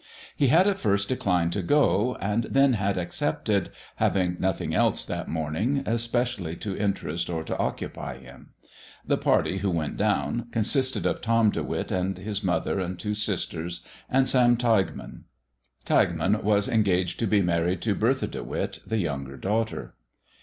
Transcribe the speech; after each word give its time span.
He 0.35 0.47
had 0.47 0.65
at 0.65 0.79
first 0.79 1.09
declined 1.09 1.53
to 1.53 1.61
go, 1.61 2.17
and 2.19 2.45
then 2.45 2.73
had 2.73 2.97
accepted, 2.97 3.69
having 3.97 4.35
nothing 4.39 4.73
else 4.73 5.05
that 5.05 5.27
morning 5.27 5.83
especially 5.85 6.55
to 6.55 6.75
interest 6.75 7.29
or 7.29 7.43
to 7.43 7.55
occupy 7.59 8.17
him. 8.17 8.49
The 9.05 9.19
party 9.19 9.59
who 9.59 9.69
went 9.69 9.97
down 9.97 10.47
consisted 10.51 11.05
of 11.05 11.21
Tom 11.21 11.51
De 11.51 11.61
Witt 11.61 11.91
and 11.91 12.17
his 12.17 12.43
mother 12.43 12.79
and 12.79 12.97
two 12.97 13.13
sisters 13.13 13.85
and 14.09 14.27
Sam 14.27 14.57
Tilghman. 14.57 15.25
Tilghman 15.85 16.41
was 16.41 16.67
engaged 16.67 17.19
to 17.19 17.27
be 17.27 17.43
married 17.43 17.81
to 17.83 17.93
Bertha 17.93 18.25
De 18.25 18.43
Witt, 18.43 18.79
the 18.83 18.97
younger 18.97 19.37
daughter. 19.37 19.93